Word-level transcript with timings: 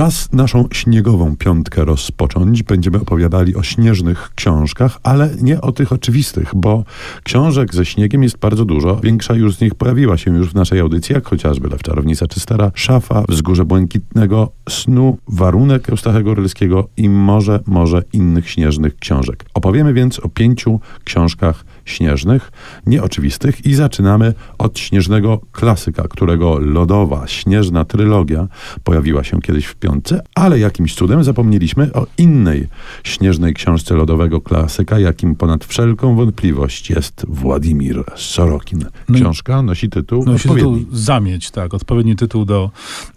Czas 0.00 0.32
naszą 0.32 0.68
śniegową 0.72 1.36
piątkę 1.36 1.84
rozpocząć. 1.84 2.62
Będziemy 2.62 3.00
opowiadali 3.00 3.56
o 3.56 3.62
śnieżnych 3.62 4.30
książkach, 4.34 4.98
ale 5.02 5.30
nie 5.42 5.60
o 5.60 5.72
tych 5.72 5.92
oczywistych, 5.92 6.52
bo 6.54 6.84
książek 7.22 7.74
ze 7.74 7.84
śniegiem 7.84 8.22
jest 8.22 8.38
bardzo 8.38 8.64
dużo. 8.64 8.96
Większa 8.96 9.34
już 9.34 9.56
z 9.56 9.60
nich 9.60 9.74
pojawiła 9.74 10.16
się 10.16 10.36
już 10.36 10.50
w 10.50 10.54
naszej 10.54 10.80
audycji, 10.80 11.14
jak 11.14 11.26
chociażby 11.26 11.68
Lew 11.68 11.82
Czarownica 11.82 12.26
czy 12.26 12.40
Stara 12.40 12.72
Szafa, 12.74 13.24
Wzgórze 13.28 13.64
Błękitnego, 13.64 14.52
Snu, 14.68 15.18
Warunek 15.28 15.90
Eustachego 15.90 16.34
Rylskiego 16.34 16.88
i 16.96 17.08
może, 17.08 17.60
może 17.66 18.02
innych 18.12 18.50
śnieżnych 18.50 18.96
książek. 18.96 19.44
Opowiemy 19.54 19.92
więc 19.94 20.18
o 20.18 20.28
pięciu 20.28 20.80
książkach 21.04 21.64
śnieżnych, 21.90 22.52
nieoczywistych 22.86 23.66
i 23.66 23.74
zaczynamy 23.74 24.34
od 24.58 24.78
śnieżnego 24.78 25.40
klasyka, 25.52 26.02
którego 26.10 26.58
lodowa, 26.58 27.26
śnieżna 27.26 27.84
trylogia 27.84 28.48
pojawiła 28.84 29.24
się 29.24 29.40
kiedyś 29.40 29.66
w 29.66 29.74
piątce, 29.74 30.22
ale 30.34 30.58
jakimś 30.58 30.94
cudem 30.94 31.24
zapomnieliśmy 31.24 31.92
o 31.92 32.06
innej 32.18 32.68
śnieżnej 33.04 33.54
książce 33.54 33.94
lodowego 33.94 34.40
klasyka, 34.40 34.98
jakim 34.98 35.34
ponad 35.36 35.64
wszelką 35.64 36.16
wątpliwość 36.16 36.90
jest 36.90 37.26
Władimir 37.28 38.04
Sorokin. 38.16 38.84
No 39.08 39.14
Książka 39.14 39.62
nosi 39.62 39.88
tytuł 39.88 40.24
Nosi 40.24 40.48
odpowiedni. 40.48 40.78
tytuł 40.80 40.96
Zamieć, 40.98 41.50
tak, 41.50 41.74
odpowiedni 41.74 42.16
tytuł 42.16 42.44
do 42.44 42.70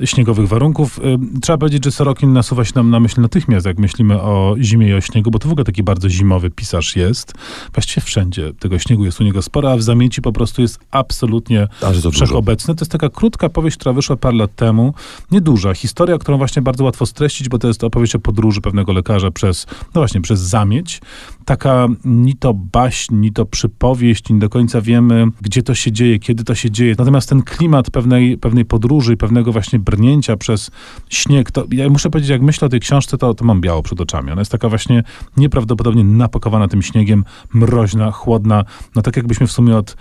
śniegowych 0.06 0.48
warunków. 0.48 1.00
Ym, 1.06 1.40
Trzeba 1.42 1.58
powiedzieć, 1.58 1.86
że 1.86 1.92
Sorokin 1.92 2.34
nasuwa 2.34 2.66
się 2.66 2.72
nam 2.76 2.90
na 2.90 3.00
myśl 3.00 3.22
natychmiast, 3.22 3.66
jak 3.66 3.78
myślimy 3.80 4.22
o 4.22 4.56
zimie 4.60 4.88
i 4.90 4.94
o 4.94 5.02
śniegu, 5.02 5.32
bo 5.32 5.40
to 5.40 5.50
w 5.50 5.52
ogóle 5.52 5.66
taki 5.66 5.84
bardzo 5.84 6.10
zimowy 6.10 6.50
pisarz 6.50 6.96
jest. 6.96 7.34
Właściwie 7.74 8.02
wszędzie 8.06 8.54
tego 8.64 8.80
śniegu 8.80 9.06
jest 9.06 9.22
u 9.22 9.24
niego 9.24 9.42
sporo, 9.42 9.72
a 9.72 9.78
w 9.78 9.82
Zamieci 9.84 10.22
po 10.22 10.32
prostu 10.32 10.62
jest 10.62 10.80
absolutnie 10.92 11.68
wszechobecny. 12.12 12.76
To 12.76 12.82
jest 12.84 12.92
taka 12.92 13.10
krótka 13.10 13.50
powieść, 13.50 13.78
która 13.78 13.94
wyszła 13.94 14.16
parę 14.16 14.38
lat 14.38 14.56
temu. 14.56 14.94
Nieduża. 15.32 15.74
Historia, 15.74 16.18
którą 16.18 16.38
właśnie 16.38 16.62
bardzo 16.62 16.84
łatwo 16.84 17.06
streścić, 17.06 17.50
bo 17.50 17.60
to 17.60 17.68
jest 17.68 17.84
opowieść 17.84 18.16
o 18.16 18.20
podróży 18.20 18.62
pewnego 18.62 18.94
lekarza 18.94 19.32
przez, 19.32 19.66
no 19.70 20.02
właśnie, 20.02 20.22
przez 20.22 20.40
Zamieć. 20.40 21.02
Taka 21.46 21.88
ni 22.06 22.36
to 22.36 22.54
baśń, 22.54 23.16
ni 23.16 23.32
to 23.32 23.46
przypowieść, 23.46 24.30
nie 24.30 24.40
do 24.40 24.50
końca 24.50 24.82
wiemy, 24.82 25.28
gdzie 25.42 25.64
to 25.64 25.76
się 25.76 25.92
dzieje, 25.92 26.20
kiedy 26.20 26.44
to 26.44 26.56
się 26.56 26.72
dzieje. 26.72 26.96
Natomiast 26.98 27.30
ten 27.30 27.42
klimat 27.42 27.92
pewnej, 27.92 28.38
pewnej 28.38 28.66
podróży 28.66 29.18
pewnego 29.18 29.52
właśnie 29.52 29.80
brnięcia 29.80 30.38
przez 30.38 30.72
śnieg, 31.10 31.52
to 31.52 31.66
ja 31.72 31.90
muszę 31.90 32.10
powiedzieć, 32.10 32.30
jak 32.30 32.42
myślę 32.42 32.66
o 32.66 32.70
tej 32.70 32.80
książce, 32.80 33.18
to, 33.18 33.34
to 33.34 33.46
mam 33.46 33.62
biało 33.62 33.84
przed 33.84 34.02
oczami. 34.02 34.32
Ona 34.32 34.42
jest 34.42 34.52
taka 34.52 34.70
właśnie 34.70 35.04
nieprawdopodobnie 35.38 36.04
napakowana 36.04 36.68
tym 36.68 36.82
śniegiem, 36.82 37.24
mroźna, 37.54 38.12
chłodna, 38.12 38.66
no 38.96 39.02
tak 39.02 39.18
jakbyśmy 39.18 39.48
w 39.48 39.52
sumie 39.52 39.78
od 39.78 39.96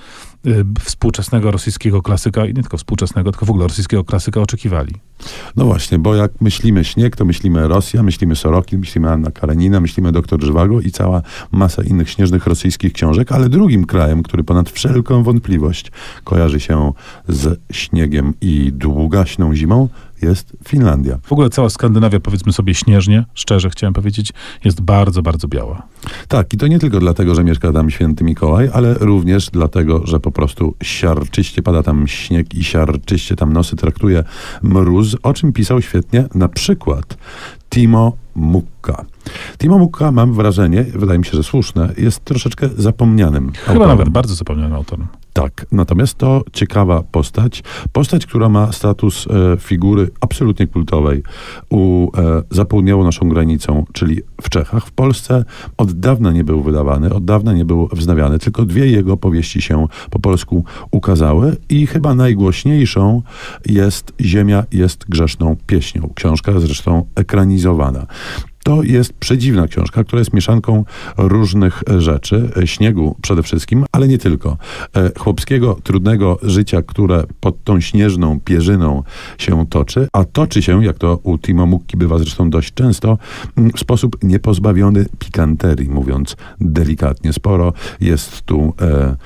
współczesnego 0.80 1.50
rosyjskiego 1.50 2.02
klasyka, 2.02 2.46
i 2.46 2.54
nie 2.54 2.62
tylko 2.62 2.76
współczesnego, 2.76 3.30
tylko 3.30 3.46
w 3.46 3.50
ogóle 3.50 3.66
rosyjskiego 3.66 4.04
klasyka 4.04 4.40
oczekiwali. 4.40 4.94
No 5.56 5.64
właśnie, 5.64 5.98
bo 5.98 6.14
jak 6.14 6.40
myślimy 6.40 6.84
śnieg, 6.84 7.16
to 7.16 7.24
myślimy 7.24 7.68
Rosja, 7.68 8.02
myślimy 8.02 8.36
Sorokin, 8.36 8.80
myślimy 8.80 9.10
Anna 9.10 9.30
Karenina, 9.30 9.80
myślimy 9.80 10.12
doktor 10.12 10.44
Żwago 10.44 10.80
i 10.80 10.90
cała 10.90 11.22
masa 11.52 11.82
innych 11.82 12.10
śnieżnych 12.10 12.46
rosyjskich 12.46 12.92
książek, 12.92 13.32
ale 13.32 13.48
drugim 13.48 13.84
krajem, 13.84 14.22
który 14.22 14.44
ponad 14.44 14.70
wszelką 14.70 15.22
wątpliwość 15.22 15.92
kojarzy 16.24 16.60
się 16.60 16.92
z 17.28 17.60
śniegiem 17.72 18.34
i 18.40 18.72
długaśną 18.72 19.54
zimą, 19.54 19.88
jest 20.22 20.56
Finlandia. 20.68 21.18
W 21.22 21.32
ogóle 21.32 21.50
cała 21.50 21.70
Skandynawia, 21.70 22.20
powiedzmy 22.20 22.52
sobie 22.52 22.74
śnieżnie, 22.74 23.24
szczerze 23.34 23.70
chciałem 23.70 23.94
powiedzieć, 23.94 24.32
jest 24.64 24.80
bardzo, 24.80 25.22
bardzo 25.22 25.48
biała. 25.48 25.82
Tak, 26.28 26.54
i 26.54 26.56
to 26.56 26.66
nie 26.66 26.78
tylko 26.78 26.98
dlatego, 27.00 27.34
że 27.34 27.44
mieszka 27.44 27.72
tam 27.72 27.90
święty 27.90 28.24
Mikołaj, 28.24 28.70
ale 28.72 28.94
również 28.94 29.50
dlatego, 29.50 30.06
że 30.06 30.20
po 30.20 30.32
prostu 30.32 30.74
siarczyście 30.82 31.62
pada 31.62 31.82
tam 31.82 32.06
śnieg 32.08 32.54
i 32.54 32.64
siarczyście 32.64 33.36
tam 33.36 33.52
nosy 33.52 33.76
traktuje 33.76 34.24
mróz, 34.62 35.16
o 35.22 35.32
czym 35.34 35.52
pisał 35.52 35.82
świetnie 35.82 36.24
na 36.34 36.48
przykład 36.48 37.16
Timo 37.70 38.12
Mukka. 38.34 39.04
Timo 39.58 39.78
Mukka, 39.78 40.12
mam 40.12 40.32
wrażenie, 40.34 40.84
wydaje 40.94 41.18
mi 41.18 41.24
się, 41.24 41.32
że 41.32 41.42
słuszne, 41.42 41.92
jest 41.98 42.24
troszeczkę 42.24 42.68
zapomnianym 42.76 43.52
Chyba 43.52 43.72
autorem. 43.72 43.88
nawet 43.88 44.08
bardzo 44.08 44.34
zapomniany 44.34 44.74
autorem. 44.74 45.06
Tak, 45.32 45.66
natomiast 45.72 46.18
to 46.18 46.42
ciekawa 46.52 47.02
postać. 47.02 47.62
Postać, 47.92 48.26
która 48.26 48.48
ma 48.48 48.72
status 48.72 49.26
e, 49.26 49.56
figury 49.56 50.10
absolutnie 50.20 50.66
kultowej 50.66 51.22
u, 51.70 52.10
e, 52.16 52.42
za 52.50 52.64
południową 52.64 53.04
naszą 53.04 53.28
granicą, 53.28 53.84
czyli 53.92 54.20
w 54.42 54.48
Czechach. 54.48 54.86
W 54.86 54.92
Polsce 54.92 55.44
od 55.76 55.92
dawna 55.92 56.32
nie 56.32 56.44
był 56.44 56.62
wydawany, 56.62 57.14
od 57.14 57.24
dawna 57.24 57.52
nie 57.52 57.64
był 57.64 57.88
wznawiany. 57.92 58.38
Tylko 58.38 58.64
dwie 58.64 58.86
jego 58.86 59.16
powieści 59.16 59.62
się 59.62 59.86
po 60.10 60.18
polsku 60.18 60.64
ukazały 60.90 61.56
i 61.68 61.86
chyba 61.86 62.14
najgłośniejszą 62.14 63.22
jest 63.66 64.12
Ziemia 64.20 64.64
jest 64.72 65.04
grzeszną 65.08 65.56
pieśnią. 65.66 66.10
Książka 66.14 66.60
zresztą 66.60 67.06
ekranizowana. 67.14 68.06
To 68.64 68.82
jest 68.82 69.12
przedziwna 69.12 69.66
książka, 69.66 70.04
która 70.04 70.20
jest 70.20 70.32
mieszanką 70.32 70.84
różnych 71.16 71.82
rzeczy, 71.98 72.50
e, 72.56 72.66
śniegu 72.66 73.16
przede 73.22 73.42
wszystkim, 73.42 73.84
ale 73.92 74.08
nie 74.08 74.18
tylko. 74.18 74.56
E, 74.96 75.10
Chłopskiego, 75.18 75.78
trudnego 75.82 76.38
życia, 76.42 76.82
które 76.82 77.24
pod 77.40 77.64
tą 77.64 77.80
śnieżną 77.80 78.40
pierzyną 78.40 79.02
się 79.38 79.66
toczy, 79.66 80.08
a 80.12 80.24
toczy 80.24 80.62
się, 80.62 80.84
jak 80.84 80.98
to 80.98 81.18
u 81.22 81.38
Timo 81.38 81.66
Mukki 81.66 81.96
bywa 81.96 82.18
zresztą 82.18 82.50
dość 82.50 82.74
często, 82.74 83.18
w 83.76 83.80
sposób 83.80 84.16
niepozbawiony 84.22 85.06
pikanterii, 85.18 85.88
mówiąc 85.88 86.36
delikatnie. 86.60 87.32
Sporo 87.32 87.72
jest 88.00 88.42
tu 88.42 88.74
e, 88.80 89.16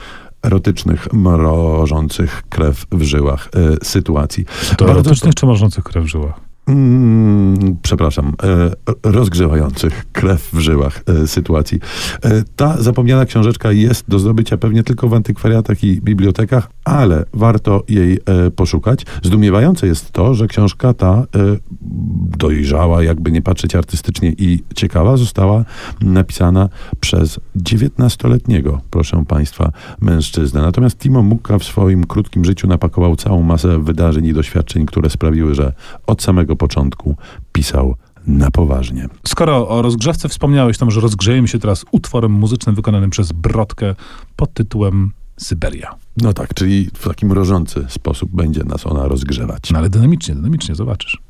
erotycznych, 0.42 1.12
mrożących 1.12 2.42
krew 2.48 2.86
w 2.92 3.02
żyłach 3.02 3.48
e, 3.54 3.84
sytuacji. 3.84 4.44
To 4.44 4.84
Bardzo 4.84 5.00
erotycznych 5.00 5.34
czy 5.34 5.46
morzących 5.46 5.84
krew 5.84 6.04
w 6.04 6.08
żyłach? 6.08 6.45
Mm, 6.68 7.76
przepraszam, 7.82 8.32
e, 8.42 8.70
rozgrzewających 9.02 10.06
krew 10.12 10.48
w 10.52 10.58
żyłach 10.58 11.02
e, 11.06 11.26
sytuacji. 11.26 11.80
E, 12.24 12.42
ta 12.56 12.82
zapomniana 12.82 13.26
książeczka 13.26 13.72
jest 13.72 14.04
do 14.08 14.18
zdobycia 14.18 14.56
pewnie 14.56 14.82
tylko 14.82 15.08
w 15.08 15.14
antykwariatach 15.14 15.84
i 15.84 16.00
bibliotekach, 16.00 16.70
ale 16.84 17.24
warto 17.34 17.82
jej 17.88 18.18
poszukać. 18.56 19.06
Zdumiewające 19.22 19.86
jest 19.86 20.12
to, 20.12 20.34
że 20.34 20.46
książka 20.46 20.94
ta 20.94 21.24
dojrzała, 22.38 23.02
jakby 23.02 23.32
nie 23.32 23.42
patrzeć 23.42 23.74
artystycznie 23.74 24.32
i 24.38 24.62
ciekawa, 24.74 25.16
została 25.16 25.64
napisana 26.00 26.68
przez 27.00 27.40
19-letniego, 27.56 28.80
proszę 28.90 29.24
Państwa, 29.28 29.72
mężczyznę. 30.00 30.62
Natomiast 30.62 30.98
Timo 30.98 31.22
Mukka 31.22 31.58
w 31.58 31.64
swoim 31.64 32.06
krótkim 32.06 32.44
życiu 32.44 32.66
napakował 32.66 33.16
całą 33.16 33.42
masę 33.42 33.78
wydarzeń 33.78 34.26
i 34.26 34.32
doświadczeń, 34.32 34.86
które 34.86 35.10
sprawiły, 35.10 35.54
że 35.54 35.72
od 36.06 36.22
samego 36.56 36.66
początku 36.66 37.16
pisał 37.52 37.96
na 38.26 38.50
poważnie. 38.50 39.08
Skoro 39.24 39.68
o 39.68 39.82
rozgrzewce 39.82 40.28
wspomniałeś, 40.28 40.78
to 40.78 40.84
może 40.84 41.00
rozgrzejemy 41.00 41.48
się 41.48 41.58
teraz 41.58 41.84
utworem 41.90 42.32
muzycznym 42.32 42.74
wykonanym 42.74 43.10
przez 43.10 43.32
Brodkę 43.32 43.94
pod 44.36 44.54
tytułem 44.54 45.12
Syberia. 45.36 45.94
No 46.22 46.32
tak, 46.32 46.54
czyli 46.54 46.90
w 46.94 47.08
taki 47.08 47.26
mrożący 47.26 47.86
sposób 47.88 48.30
będzie 48.30 48.64
nas 48.64 48.86
ona 48.86 49.08
rozgrzewać. 49.08 49.70
No 49.70 49.78
ale 49.78 49.88
dynamicznie, 49.88 50.34
dynamicznie, 50.34 50.74
zobaczysz. 50.74 51.26